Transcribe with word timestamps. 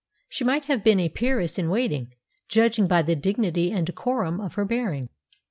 She 0.29 0.43
might 0.43 0.65
have 0.65 0.83
been 0.83 0.99
a 0.99 1.09
peeress 1.09 1.59
in 1.59 1.69
waiting, 1.69 2.15
judging 2.49 2.87
by 2.87 3.03
the 3.03 3.15
dignity 3.15 3.71
and 3.71 3.85
decorum 3.85 4.41
of 4.41 4.55
her 4.55 4.65
bearing. 4.65 5.09